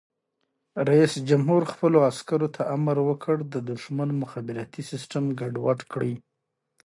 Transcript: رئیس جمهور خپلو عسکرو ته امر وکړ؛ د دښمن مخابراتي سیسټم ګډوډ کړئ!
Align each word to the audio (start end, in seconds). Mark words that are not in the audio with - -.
رئیس 0.87 1.13
جمهور 1.29 1.61
خپلو 1.73 1.97
عسکرو 2.09 2.47
ته 2.55 2.61
امر 2.75 2.97
وکړ؛ 3.09 3.37
د 3.53 3.55
دښمن 3.69 4.09
مخابراتي 4.21 4.81
سیسټم 4.91 5.23
ګډوډ 5.39 5.79
کړئ! 5.91 6.13